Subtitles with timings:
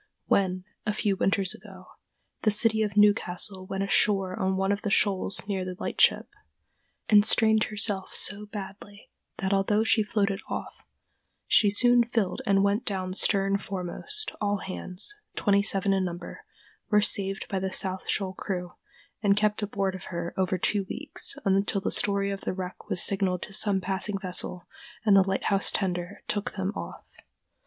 [0.25, 1.85] When, a few winters ago,
[2.41, 6.27] the City of Newcastle went ashore on one of the shoals near the lightship,
[7.07, 10.73] and strained herself so badly that although she floated off,
[11.45, 16.45] she soon filled and went down stern foremost, all hands, twenty seven in number,
[16.89, 18.73] were saved by the South Shoal crew
[19.21, 23.03] and kept aboard of her over two weeks, until the story of the wreck was
[23.03, 24.65] signaled to some passing vessel
[25.05, 27.05] and the lighthouse tender took them off.